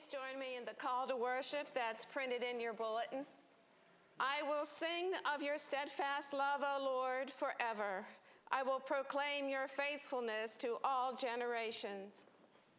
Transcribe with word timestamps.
Please 0.00 0.06
join 0.06 0.40
me 0.40 0.56
in 0.56 0.64
the 0.64 0.72
call 0.72 1.06
to 1.06 1.16
worship 1.16 1.74
that's 1.74 2.06
printed 2.06 2.42
in 2.42 2.58
your 2.58 2.72
bulletin. 2.72 3.26
I 4.18 4.42
will 4.48 4.64
sing 4.64 5.12
of 5.34 5.42
your 5.42 5.58
steadfast 5.58 6.32
love, 6.32 6.62
O 6.62 6.82
Lord, 6.82 7.30
forever. 7.30 8.06
I 8.50 8.62
will 8.62 8.80
proclaim 8.80 9.48
your 9.48 9.68
faithfulness 9.68 10.56
to 10.56 10.78
all 10.84 11.14
generations. 11.14 12.24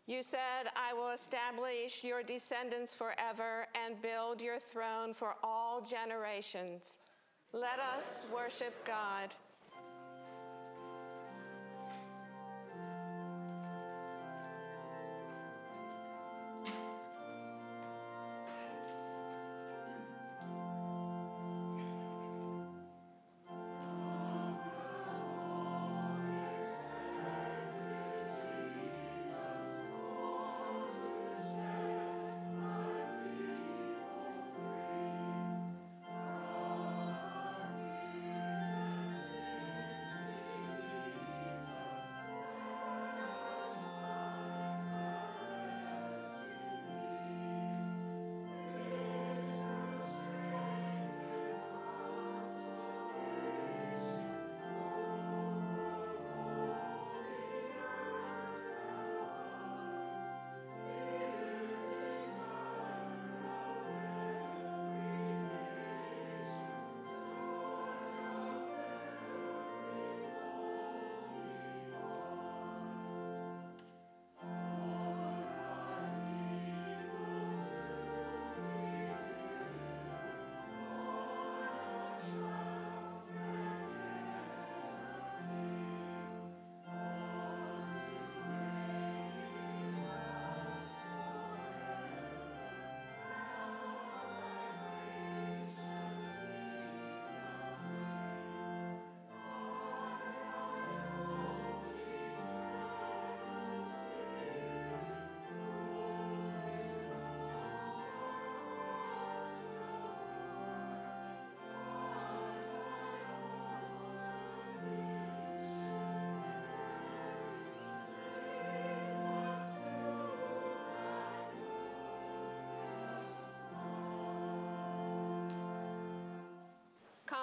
You 0.08 0.23
said, 0.23 0.72
I 0.75 0.94
will 0.94 1.11
establish 1.11 2.03
your 2.03 2.23
descendants 2.23 2.95
forever 2.95 3.67
and 3.86 4.02
build 4.02 4.42
your 4.42 4.58
throne 4.58 5.14
for 5.14 5.36
all 5.44 5.81
generations. 5.81 6.97
Let 7.53 7.80
us 7.95 8.25
worship 8.33 8.73
God. 8.83 9.30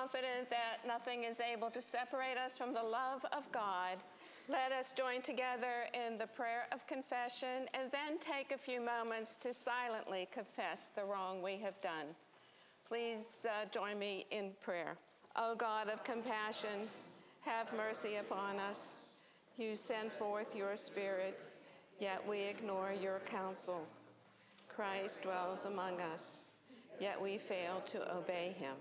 Confident 0.08 0.48
that 0.48 0.86
nothing 0.86 1.24
is 1.24 1.38
able 1.38 1.70
to 1.70 1.82
separate 1.82 2.38
us 2.38 2.56
from 2.56 2.72
the 2.72 2.82
love 2.82 3.26
of 3.36 3.50
God, 3.52 3.98
let 4.48 4.72
us 4.72 4.92
join 4.92 5.20
together 5.20 5.84
in 5.92 6.16
the 6.16 6.26
prayer 6.26 6.66
of 6.72 6.86
confession 6.86 7.66
and 7.74 7.92
then 7.92 8.18
take 8.18 8.50
a 8.52 8.56
few 8.56 8.80
moments 8.80 9.36
to 9.36 9.52
silently 9.52 10.26
confess 10.32 10.88
the 10.96 11.04
wrong 11.04 11.42
we 11.42 11.58
have 11.58 11.78
done. 11.82 12.06
Please 12.88 13.44
uh, 13.46 13.66
join 13.70 13.98
me 13.98 14.24
in 14.30 14.52
prayer. 14.62 14.96
O 15.36 15.54
God 15.54 15.90
of 15.90 16.02
compassion, 16.04 16.88
have 17.42 17.70
mercy 17.76 18.16
upon 18.16 18.58
us. 18.58 18.96
You 19.58 19.76
send 19.76 20.10
forth 20.10 20.56
your 20.56 20.74
Spirit, 20.74 21.38
yet 22.00 22.26
we 22.26 22.44
ignore 22.44 22.94
your 22.98 23.20
counsel. 23.26 23.86
Christ 24.68 25.22
dwells 25.22 25.66
among 25.66 26.00
us, 26.00 26.44
yet 26.98 27.20
we 27.20 27.36
fail 27.36 27.82
to 27.88 28.16
obey 28.16 28.54
him. 28.58 28.76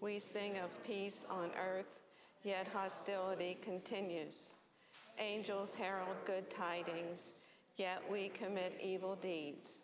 We 0.00 0.20
sing 0.20 0.58
of 0.58 0.82
peace 0.84 1.26
on 1.28 1.50
earth, 1.58 2.02
yet 2.44 2.68
hostility 2.68 3.58
continues. 3.60 4.54
Angels 5.18 5.74
herald 5.74 6.16
good 6.24 6.48
tidings, 6.48 7.32
yet 7.76 8.00
we 8.08 8.28
commit 8.28 8.78
evil 8.80 9.16
deeds. 9.16 9.80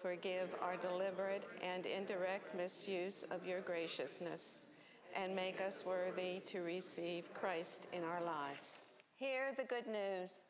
Forgive 0.00 0.48
our 0.60 0.76
deliberate 0.76 1.44
and 1.62 1.86
indirect 1.86 2.56
misuse 2.56 3.22
of 3.30 3.46
your 3.46 3.60
graciousness, 3.60 4.62
and 5.14 5.36
make 5.36 5.60
us 5.60 5.84
worthy 5.86 6.40
to 6.46 6.62
receive 6.62 7.32
Christ 7.32 7.86
in 7.92 8.02
our 8.02 8.20
lives. 8.24 8.84
Hear 9.14 9.52
the 9.56 9.62
good 9.62 9.86
news. 9.86 10.40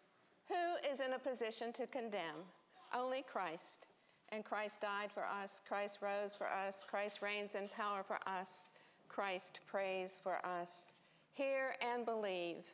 Who 0.48 0.90
is 0.90 1.00
in 1.00 1.12
a 1.12 1.18
position 1.18 1.70
to 1.74 1.86
condemn? 1.86 2.46
Only 2.94 3.22
Christ. 3.30 3.86
And 4.30 4.42
Christ 4.42 4.80
died 4.80 5.12
for 5.12 5.26
us, 5.26 5.60
Christ 5.68 5.98
rose 6.00 6.34
for 6.34 6.48
us, 6.48 6.82
Christ 6.88 7.20
reigns 7.20 7.54
in 7.54 7.68
power 7.68 8.02
for 8.02 8.18
us. 8.26 8.70
Christ 9.12 9.60
prays 9.66 10.18
for 10.22 10.44
us. 10.44 10.94
Hear 11.32 11.74
and 11.82 12.06
believe. 12.06 12.64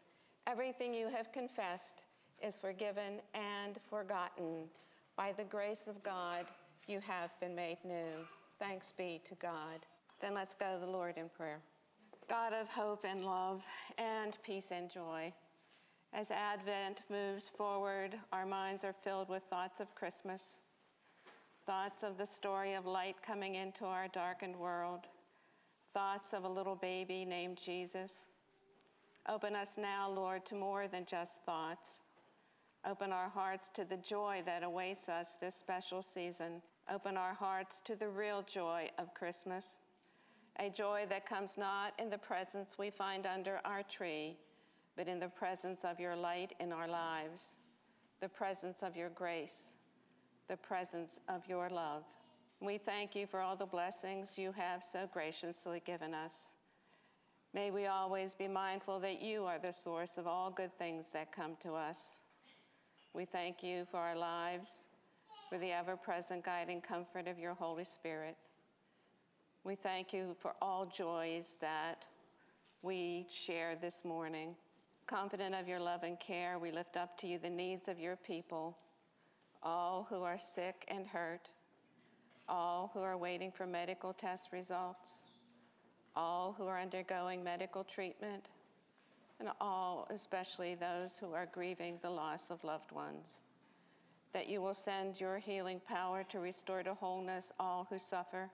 Everything 0.46 0.94
you 0.94 1.08
have 1.08 1.32
confessed 1.32 2.05
is 2.40 2.56
forgiven 2.56 3.20
and 3.35 3.79
forgotten. 3.90 4.69
By 5.17 5.32
the 5.32 5.43
grace 5.43 5.88
of 5.88 6.00
God, 6.05 6.46
you 6.87 7.00
have 7.00 7.38
been 7.40 7.56
made 7.56 7.79
new. 7.85 8.25
Thanks 8.61 8.93
be 8.93 9.20
to 9.25 9.35
God. 9.35 9.85
Then 10.20 10.32
let's 10.35 10.55
go 10.55 10.75
to 10.75 10.81
the 10.81 10.90
Lord 10.90 11.19
in 11.19 11.29
prayer. 11.29 11.58
God 12.29 12.52
of 12.52 12.69
hope 12.69 13.05
and 13.05 13.25
love 13.25 13.64
and 13.96 14.38
peace 14.44 14.70
and 14.70 14.88
joy, 14.88 15.32
as 16.12 16.31
Advent 16.31 17.02
moves 17.11 17.49
forward, 17.49 18.14
our 18.32 18.46
minds 18.46 18.84
are 18.84 18.93
filled 18.93 19.29
with 19.29 19.43
thoughts 19.43 19.81
of 19.81 19.94
Christmas, 19.94 20.61
thoughts 21.67 22.02
of 22.02 22.17
the 22.17 22.26
story 22.26 22.75
of 22.75 22.87
light 22.87 23.17
coming 23.23 23.56
into 23.56 23.84
our 23.84 24.08
darkened 24.08 24.56
world 24.56 25.06
thoughts 25.93 26.32
of 26.32 26.44
a 26.44 26.49
little 26.49 26.76
baby 26.76 27.25
named 27.25 27.58
Jesus. 27.58 28.26
Open 29.29 29.55
us 29.55 29.76
now, 29.76 30.08
Lord, 30.08 30.46
to 30.46 30.55
more 30.55 30.88
than 30.88 31.05
just 31.05 31.44
thoughts. 31.44 32.00
Open 32.87 33.12
our 33.12 33.29
hearts 33.29 33.69
to 33.70 33.85
the 33.85 33.96
joy 33.96 34.43
that 34.46 34.62
awaits 34.62 35.08
us 35.08 35.37
this 35.40 35.55
special 35.55 36.00
season. 36.00 36.62
Open 36.93 37.17
our 37.17 37.35
hearts 37.35 37.81
to 37.82 37.96
the 37.96 38.08
real 38.08 38.43
joy 38.43 38.88
of 38.99 39.12
Christmas, 39.12 39.79
a 40.58 40.70
joy 40.70 41.05
that 41.11 41.26
comes 41.26 41.58
not 41.58 41.93
in 41.99 42.08
the 42.08 42.17
presents 42.17 42.79
we 42.79 42.88
find 42.88 43.26
under 43.26 43.61
our 43.64 43.82
tree, 43.82 44.38
but 44.96 45.08
in 45.08 45.19
the 45.19 45.29
presence 45.29 45.84
of 45.84 46.00
your 46.00 46.17
light 46.17 46.55
in 46.61 46.73
our 46.73 46.88
lives, 46.88 47.58
the 48.20 48.29
presence 48.29 48.82
of 48.82 48.96
your 48.96 49.11
grace, 49.11 49.76
the 50.49 50.56
presence 50.56 51.20
of 51.29 51.46
your 51.46 51.69
love. 51.69 52.05
We 52.60 52.76
thank 52.76 53.14
you 53.14 53.28
for 53.28 53.40
all 53.40 53.55
the 53.55 53.66
blessings 53.66 54.37
you 54.37 54.50
have 54.50 54.82
so 54.82 55.08
graciously 55.12 55.81
given 55.84 56.12
us. 56.12 56.55
May 57.55 57.70
we 57.70 57.87
always 57.87 58.34
be 58.34 58.49
mindful 58.49 58.99
that 58.99 59.22
you 59.22 59.44
are 59.44 59.60
the 59.60 59.72
source 59.72 60.19
of 60.19 60.26
all 60.26 60.50
good 60.50 60.76
things 60.76 61.12
that 61.12 61.31
come 61.31 61.56
to 61.62 61.75
us. 61.75 62.22
We 63.14 63.25
thank 63.25 63.62
you 63.62 63.87
for 63.88 63.99
our 63.99 64.16
lives, 64.16 64.87
for 65.49 65.56
the 65.56 65.70
ever 65.70 65.96
present 65.96 66.44
guiding 66.44 66.81
comfort 66.81 67.28
of 67.28 67.38
your 67.38 67.55
Holy 67.55 67.84
Spirit. 67.84 68.37
We 69.62 69.76
thank 69.76 70.12
you 70.12 70.34
for 70.40 70.55
all 70.60 70.84
joys 70.84 71.58
that 71.60 72.08
we 72.82 73.26
share 73.31 73.76
this 73.76 74.05
morning. 74.05 74.56
Confident 75.06 75.55
of 75.55 75.69
your 75.69 75.81
love 75.81 76.02
and 76.02 76.19
care, 76.19 76.58
we 76.58 76.72
lift 76.72 76.96
up 76.96 77.16
to 77.19 77.28
you 77.28 77.38
the 77.38 77.49
needs 77.49 77.88
of 77.88 78.00
your 78.00 78.16
people, 78.16 78.76
all 79.62 80.08
who 80.10 80.25
are 80.25 80.38
sick 80.38 80.84
and 80.88 81.06
hurt 81.06 81.49
all 82.48 82.90
who 82.94 83.00
are 83.00 83.16
waiting 83.16 83.52
for 83.52 83.66
medical 83.66 84.12
test 84.12 84.52
results, 84.52 85.22
all 86.16 86.54
who 86.56 86.66
are 86.66 86.78
undergoing 86.80 87.44
medical 87.44 87.84
treatment, 87.84 88.46
and 89.40 89.50
all, 89.60 90.06
especially 90.10 90.74
those 90.74 91.16
who 91.18 91.32
are 91.32 91.46
grieving 91.52 91.98
the 92.02 92.10
loss 92.10 92.50
of 92.50 92.64
loved 92.64 92.92
ones. 92.92 93.42
that 94.32 94.48
you 94.48 94.60
will 94.60 94.74
send 94.74 95.20
your 95.20 95.38
healing 95.38 95.80
power 95.86 96.24
to 96.24 96.38
restore 96.40 96.82
to 96.82 96.94
wholeness 96.94 97.52
all 97.58 97.86
who 97.88 97.98
suffer, 97.98 98.50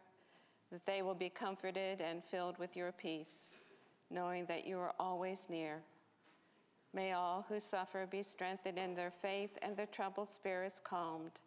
that 0.71 0.87
they 0.87 1.03
will 1.03 1.15
be 1.15 1.29
comforted 1.29 2.01
and 2.01 2.25
filled 2.25 2.59
with 2.59 2.77
your 2.77 2.93
peace, 2.93 3.55
knowing 4.11 4.45
that 4.47 4.67
you 4.67 4.79
are 4.79 4.95
always 4.99 5.49
near. 5.51 5.83
May 6.93 7.13
all 7.13 7.45
who 7.49 7.59
suffer 7.59 8.07
be 8.07 8.23
strengthened 8.23 8.79
in 8.79 8.95
their 8.95 9.11
faith 9.11 9.59
and 9.63 9.77
their 9.77 9.87
troubled 9.87 10.29
spirits 10.29 10.81
calmed. 10.81 11.41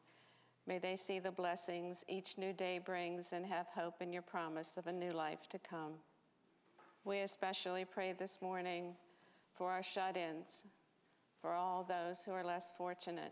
May 0.67 0.79
they 0.79 0.97
see 0.97 1.19
the 1.19 1.31
blessings 1.31 2.03
each 2.09 2.37
new 2.37 2.51
day 2.51 2.77
brings 2.77 3.31
and 3.31 3.45
have 3.45 3.67
hope 3.67 4.01
in 4.01 4.11
your 4.11 4.21
promise 4.21 4.75
of 4.75 4.87
a 4.87 4.91
new 4.91 5.11
life 5.11 5.47
to 5.49 5.59
come. 5.59 5.93
We 7.05 7.19
especially 7.19 7.85
pray 7.85 8.11
this 8.11 8.41
morning 8.41 8.93
for 9.53 9.71
our 9.71 9.81
shut 9.81 10.17
ins, 10.17 10.65
for 11.41 11.53
all 11.53 11.83
those 11.83 12.25
who 12.25 12.33
are 12.33 12.43
less 12.43 12.73
fortunate. 12.77 13.31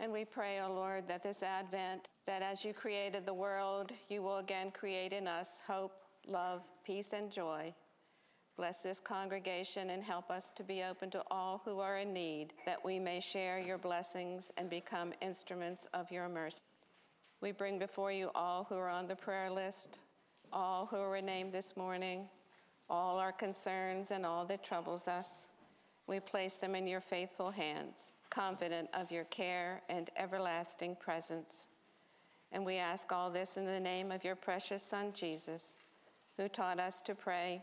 And 0.00 0.10
we 0.12 0.24
pray, 0.24 0.60
O 0.60 0.68
oh 0.68 0.72
Lord, 0.72 1.06
that 1.08 1.22
this 1.22 1.42
Advent, 1.42 2.08
that 2.26 2.40
as 2.40 2.64
you 2.64 2.72
created 2.72 3.26
the 3.26 3.34
world, 3.34 3.92
you 4.08 4.22
will 4.22 4.38
again 4.38 4.70
create 4.70 5.12
in 5.12 5.28
us 5.28 5.60
hope, 5.66 5.92
love, 6.26 6.62
peace, 6.84 7.12
and 7.12 7.30
joy. 7.30 7.74
Bless 8.56 8.82
this 8.82 9.00
congregation 9.00 9.90
and 9.90 10.02
help 10.02 10.30
us 10.30 10.50
to 10.50 10.62
be 10.62 10.84
open 10.84 11.10
to 11.10 11.24
all 11.28 11.60
who 11.64 11.80
are 11.80 11.98
in 11.98 12.12
need, 12.12 12.52
that 12.66 12.84
we 12.84 13.00
may 13.00 13.18
share 13.18 13.58
your 13.58 13.78
blessings 13.78 14.52
and 14.56 14.70
become 14.70 15.12
instruments 15.20 15.88
of 15.92 16.10
your 16.12 16.28
mercy. 16.28 16.62
We 17.40 17.50
bring 17.50 17.80
before 17.80 18.12
you 18.12 18.30
all 18.34 18.64
who 18.68 18.76
are 18.76 18.88
on 18.88 19.08
the 19.08 19.16
prayer 19.16 19.50
list, 19.50 19.98
all 20.52 20.86
who 20.86 20.98
are 20.98 21.20
named 21.20 21.52
this 21.52 21.76
morning, 21.76 22.28
all 22.88 23.18
our 23.18 23.32
concerns 23.32 24.12
and 24.12 24.24
all 24.24 24.44
that 24.46 24.62
troubles 24.62 25.08
us. 25.08 25.48
We 26.06 26.20
place 26.20 26.56
them 26.56 26.76
in 26.76 26.86
your 26.86 27.00
faithful 27.00 27.50
hands, 27.50 28.12
confident 28.30 28.88
of 28.94 29.10
your 29.10 29.24
care 29.24 29.82
and 29.88 30.10
everlasting 30.16 30.96
presence. 31.00 31.66
And 32.52 32.64
we 32.64 32.76
ask 32.76 33.10
all 33.10 33.30
this 33.30 33.56
in 33.56 33.66
the 33.66 33.80
name 33.80 34.12
of 34.12 34.22
your 34.22 34.36
precious 34.36 34.82
Son, 34.84 35.12
Jesus, 35.12 35.80
who 36.36 36.48
taught 36.48 36.78
us 36.78 37.00
to 37.00 37.16
pray. 37.16 37.62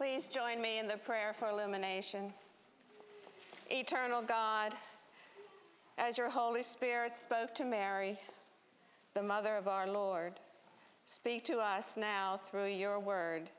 Please 0.00 0.28
join 0.28 0.62
me 0.62 0.78
in 0.78 0.88
the 0.88 0.96
prayer 0.96 1.34
for 1.34 1.50
illumination. 1.50 2.32
Eternal 3.68 4.22
God, 4.22 4.74
as 5.98 6.16
your 6.16 6.30
Holy 6.30 6.62
Spirit 6.62 7.14
spoke 7.14 7.54
to 7.56 7.66
Mary, 7.66 8.18
the 9.12 9.22
mother 9.22 9.56
of 9.56 9.68
our 9.68 9.86
Lord, 9.86 10.40
speak 11.04 11.44
to 11.44 11.58
us 11.58 11.98
now 11.98 12.38
through 12.38 12.68
your 12.68 12.98
word, 12.98 13.50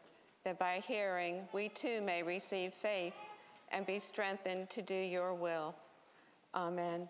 that 0.44 0.58
by 0.58 0.82
hearing 0.84 1.44
we 1.54 1.70
too 1.70 2.02
may 2.02 2.24
receive 2.24 2.74
faith 2.74 3.30
and 3.72 3.86
be 3.86 4.00
strengthened 4.00 4.68
to 4.72 4.82
do 4.82 4.96
your 4.96 5.36
will. 5.36 5.76
Amen. 6.56 7.08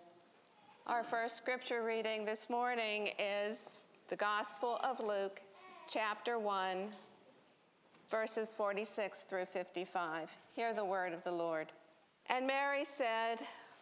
Our 0.86 1.02
first 1.02 1.38
scripture 1.38 1.82
reading 1.82 2.26
this 2.26 2.50
morning 2.50 3.08
is 3.18 3.78
the 4.08 4.16
Gospel 4.16 4.78
of 4.84 5.00
Luke, 5.00 5.40
chapter 5.88 6.38
1 6.38 6.90
verses 8.12 8.52
46 8.52 9.22
through 9.22 9.46
55. 9.46 10.28
Hear 10.54 10.74
the 10.74 10.84
word 10.84 11.14
of 11.14 11.24
the 11.24 11.32
Lord. 11.32 11.68
And 12.26 12.46
Mary 12.46 12.84
said, 12.84 13.38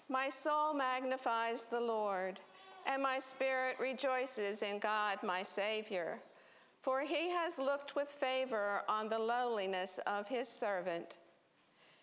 My 0.09 0.29
soul 0.29 0.73
magnifies 0.73 1.65
the 1.65 1.81
Lord, 1.81 2.39
and 2.87 3.03
my 3.03 3.19
spirit 3.19 3.75
rejoices 3.81 4.63
in 4.63 4.79
God 4.79 5.19
my 5.25 5.43
Savior, 5.43 6.21
for 6.81 7.01
he 7.01 7.29
has 7.31 7.59
looked 7.59 7.97
with 7.97 8.09
favor 8.09 8.83
on 8.89 9.09
the 9.09 9.19
lowliness 9.19 9.99
of 10.07 10.29
his 10.29 10.49
servant. 10.49 11.19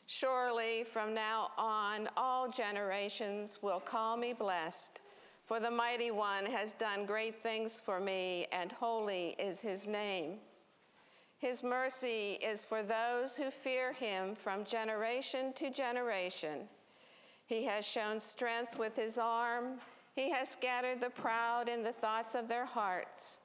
Surely 0.05 0.83
from 0.83 1.13
now 1.13 1.51
on, 1.57 2.09
all 2.17 2.49
generations 2.49 3.59
will 3.63 3.79
call 3.79 4.17
me 4.17 4.33
blessed, 4.33 4.99
for 5.45 5.61
the 5.61 5.71
Mighty 5.71 6.11
One 6.11 6.45
has 6.45 6.73
done 6.73 7.05
great 7.05 7.35
things 7.35 7.79
for 7.79 8.01
me, 8.01 8.47
and 8.51 8.69
holy 8.69 9.33
is 9.39 9.61
his 9.61 9.87
name. 9.87 10.39
His 11.39 11.63
mercy 11.63 12.39
is 12.41 12.65
for 12.65 12.81
those 12.81 13.37
who 13.37 13.51
fear 13.51 13.93
him 13.93 14.33
from 14.33 14.65
generation 14.65 15.53
to 15.53 15.69
generation. 15.69 16.67
He 17.45 17.63
has 17.65 17.85
shown 17.85 18.19
strength 18.19 18.79
with 18.79 18.95
his 18.95 19.19
arm. 19.19 19.79
He 20.15 20.31
has 20.31 20.49
scattered 20.49 20.99
the 20.99 21.11
proud 21.11 21.69
in 21.69 21.83
the 21.83 21.91
thoughts 21.91 22.33
of 22.33 22.47
their 22.47 22.65
hearts. 22.65 23.39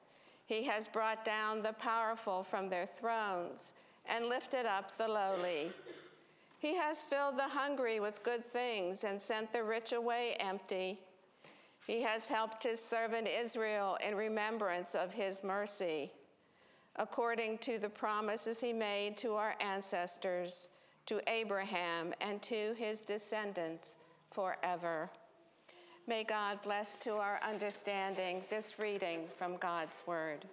He 0.46 0.64
has 0.64 0.88
brought 0.88 1.24
down 1.24 1.62
the 1.62 1.74
powerful 1.74 2.42
from 2.42 2.70
their 2.70 2.86
thrones 2.86 3.74
and 4.06 4.26
lifted 4.26 4.64
up 4.64 4.96
the 4.96 5.06
lowly. 5.06 5.70
He 6.58 6.74
has 6.76 7.04
filled 7.04 7.36
the 7.36 7.42
hungry 7.42 8.00
with 8.00 8.22
good 8.22 8.46
things 8.46 9.04
and 9.04 9.20
sent 9.20 9.52
the 9.52 9.64
rich 9.64 9.92
away 9.92 10.34
empty. 10.40 10.98
He 11.86 12.00
has 12.02 12.28
helped 12.28 12.62
his 12.62 12.82
servant 12.82 13.28
Israel 13.28 13.98
in 14.06 14.14
remembrance 14.14 14.94
of 14.94 15.12
his 15.12 15.44
mercy 15.44 16.10
according 16.96 17.58
to 17.58 17.78
the 17.78 17.88
promises 17.88 18.60
he 18.60 18.72
made 18.72 19.16
to 19.18 19.34
our 19.34 19.54
ancestors, 19.60 20.68
to 21.06 21.20
Abraham, 21.30 22.12
and 22.20 22.42
to 22.42 22.74
his 22.76 23.00
descendants 23.00 23.96
forever. 24.30 25.10
May 26.06 26.24
God 26.24 26.60
bless 26.62 26.96
to 26.96 27.12
our 27.12 27.40
understanding 27.42 28.42
this 28.50 28.78
reading 28.78 29.28
from 29.36 29.56
God's 29.56 30.02
Word. 30.06 30.46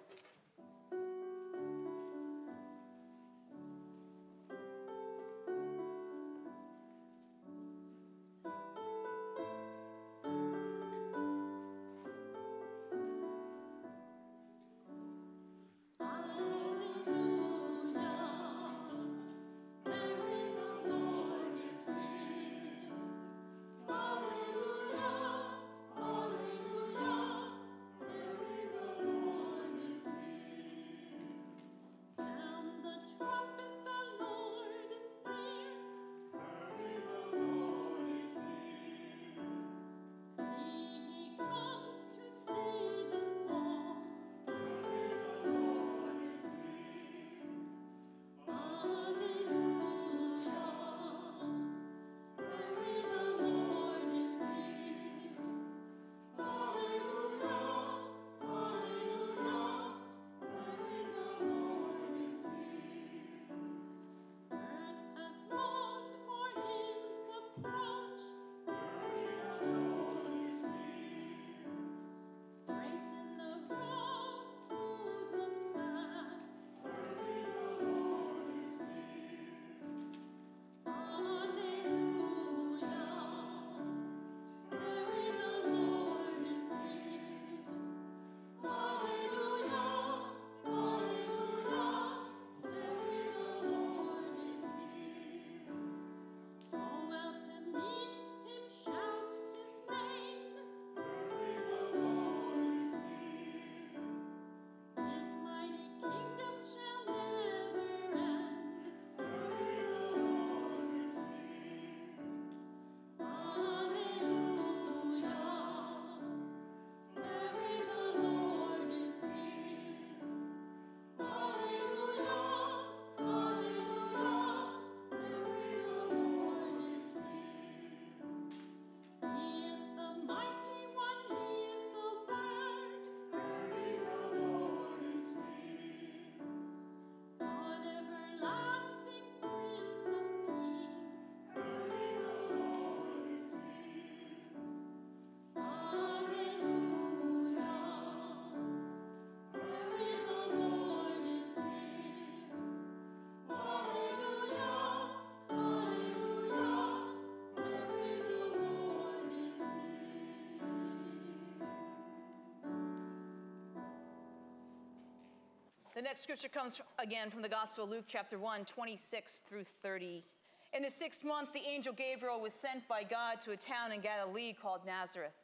The 166.00 166.04
next 166.04 166.22
scripture 166.22 166.48
comes 166.48 166.80
again 166.98 167.28
from 167.28 167.42
the 167.42 167.48
Gospel 167.50 167.84
of 167.84 167.90
Luke, 167.90 168.06
chapter 168.08 168.38
1, 168.38 168.64
26 168.64 169.42
through 169.46 169.64
30. 169.82 170.24
In 170.72 170.82
the 170.82 170.88
sixth 170.88 171.22
month, 171.22 171.52
the 171.52 171.60
angel 171.68 171.92
Gabriel 171.92 172.40
was 172.40 172.54
sent 172.54 172.88
by 172.88 173.02
God 173.02 173.38
to 173.42 173.50
a 173.50 173.56
town 173.58 173.92
in 173.92 174.00
Galilee 174.00 174.54
called 174.54 174.80
Nazareth, 174.86 175.34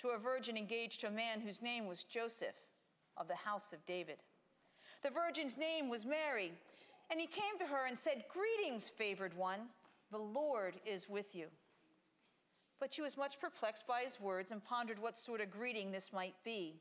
to 0.00 0.08
a 0.08 0.18
virgin 0.18 0.56
engaged 0.56 1.02
to 1.02 1.06
a 1.06 1.12
man 1.12 1.40
whose 1.40 1.62
name 1.62 1.86
was 1.86 2.02
Joseph 2.02 2.56
of 3.16 3.28
the 3.28 3.36
house 3.36 3.72
of 3.72 3.86
David. 3.86 4.16
The 5.04 5.10
virgin's 5.10 5.56
name 5.56 5.88
was 5.88 6.04
Mary, 6.04 6.50
and 7.08 7.20
he 7.20 7.28
came 7.28 7.56
to 7.60 7.66
her 7.66 7.86
and 7.86 7.96
said, 7.96 8.24
Greetings, 8.28 8.88
favored 8.88 9.36
one, 9.36 9.68
the 10.10 10.18
Lord 10.18 10.80
is 10.84 11.08
with 11.08 11.32
you. 11.32 11.46
But 12.80 12.92
she 12.92 13.02
was 13.02 13.16
much 13.16 13.38
perplexed 13.38 13.86
by 13.86 14.00
his 14.00 14.20
words 14.20 14.50
and 14.50 14.64
pondered 14.64 14.98
what 14.98 15.16
sort 15.16 15.40
of 15.40 15.52
greeting 15.52 15.92
this 15.92 16.12
might 16.12 16.34
be. 16.42 16.80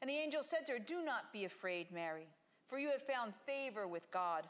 And 0.00 0.08
the 0.08 0.14
angel 0.14 0.42
said 0.42 0.66
to 0.66 0.72
her, 0.72 0.78
Do 0.78 1.02
not 1.02 1.32
be 1.32 1.44
afraid, 1.44 1.90
Mary, 1.92 2.28
for 2.68 2.78
you 2.78 2.90
have 2.90 3.02
found 3.02 3.32
favor 3.46 3.86
with 3.88 4.10
God. 4.10 4.44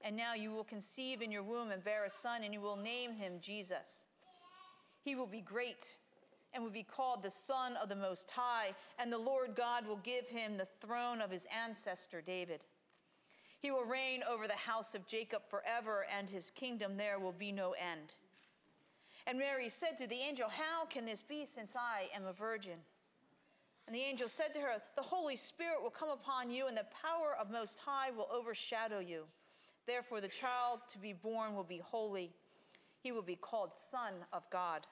And 0.00 0.16
now 0.16 0.34
you 0.34 0.52
will 0.52 0.64
conceive 0.64 1.22
in 1.22 1.32
your 1.32 1.42
womb 1.42 1.70
and 1.70 1.82
bear 1.82 2.04
a 2.04 2.10
son, 2.10 2.44
and 2.44 2.54
you 2.54 2.60
will 2.60 2.76
name 2.76 3.12
him 3.12 3.34
Jesus. 3.40 4.04
He 5.02 5.14
will 5.14 5.26
be 5.26 5.40
great 5.40 5.98
and 6.54 6.62
will 6.62 6.70
be 6.70 6.82
called 6.82 7.22
the 7.22 7.30
Son 7.30 7.76
of 7.76 7.88
the 7.88 7.96
Most 7.96 8.30
High, 8.30 8.74
and 8.98 9.12
the 9.12 9.18
Lord 9.18 9.54
God 9.54 9.86
will 9.86 10.00
give 10.02 10.28
him 10.28 10.56
the 10.56 10.68
throne 10.80 11.20
of 11.20 11.30
his 11.30 11.46
ancestor 11.64 12.22
David. 12.22 12.60
He 13.60 13.70
will 13.70 13.84
reign 13.84 14.22
over 14.28 14.46
the 14.46 14.54
house 14.54 14.94
of 14.94 15.06
Jacob 15.06 15.42
forever, 15.48 16.06
and 16.16 16.30
his 16.30 16.50
kingdom 16.50 16.96
there 16.96 17.18
will 17.18 17.32
be 17.32 17.52
no 17.52 17.72
end. 17.72 18.14
And 19.26 19.38
Mary 19.38 19.68
said 19.68 19.98
to 19.98 20.06
the 20.06 20.20
angel, 20.20 20.48
How 20.48 20.86
can 20.86 21.04
this 21.04 21.22
be 21.22 21.44
since 21.44 21.74
I 21.76 22.08
am 22.16 22.24
a 22.24 22.32
virgin? 22.32 22.78
And 23.88 23.96
the 23.96 24.02
angel 24.02 24.28
said 24.28 24.52
to 24.52 24.60
her, 24.60 24.82
The 24.96 25.02
Holy 25.02 25.34
Spirit 25.34 25.82
will 25.82 25.88
come 25.88 26.10
upon 26.10 26.50
you, 26.50 26.66
and 26.66 26.76
the 26.76 26.84
power 27.02 27.34
of 27.40 27.50
Most 27.50 27.78
High 27.78 28.10
will 28.10 28.28
overshadow 28.30 28.98
you. 28.98 29.24
Therefore, 29.86 30.20
the 30.20 30.28
child 30.28 30.80
to 30.92 30.98
be 30.98 31.14
born 31.14 31.56
will 31.56 31.64
be 31.64 31.78
holy. 31.78 32.30
He 33.02 33.12
will 33.12 33.22
be 33.22 33.34
called 33.34 33.70
Son 33.76 34.12
of 34.30 34.42
God. 34.50 34.86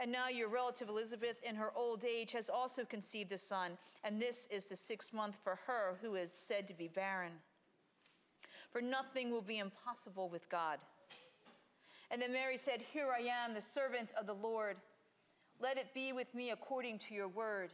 And 0.00 0.10
now 0.10 0.28
your 0.28 0.48
relative 0.48 0.88
Elizabeth, 0.88 1.36
in 1.48 1.54
her 1.54 1.70
old 1.76 2.04
age, 2.04 2.32
has 2.32 2.50
also 2.50 2.84
conceived 2.84 3.30
a 3.30 3.38
son, 3.38 3.78
and 4.02 4.20
this 4.20 4.48
is 4.50 4.66
the 4.66 4.74
sixth 4.74 5.12
month 5.12 5.36
for 5.44 5.60
her 5.68 5.98
who 6.02 6.16
is 6.16 6.32
said 6.32 6.66
to 6.66 6.74
be 6.74 6.88
barren. 6.88 7.30
For 8.72 8.82
nothing 8.82 9.30
will 9.30 9.40
be 9.40 9.58
impossible 9.58 10.28
with 10.28 10.48
God. 10.48 10.80
And 12.10 12.20
then 12.20 12.32
Mary 12.32 12.56
said, 12.56 12.82
Here 12.92 13.14
I 13.16 13.22
am, 13.22 13.54
the 13.54 13.62
servant 13.62 14.12
of 14.18 14.26
the 14.26 14.34
Lord. 14.34 14.78
Let 15.62 15.78
it 15.78 15.94
be 15.94 16.12
with 16.12 16.34
me 16.34 16.50
according 16.50 16.98
to 16.98 17.14
your 17.14 17.28
word. 17.28 17.70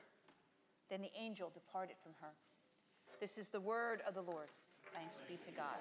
Then 0.91 1.01
the 1.01 1.11
angel 1.19 1.51
departed 1.55 1.97
from 2.03 2.13
her. 2.21 2.33
This 3.19 3.39
is 3.39 3.49
the 3.49 3.61
word 3.61 4.03
of 4.07 4.15
the 4.15 4.21
Lord. 4.21 4.49
Thanks 4.93 5.23
be 5.27 5.39
to 5.39 5.51
God. 5.51 5.79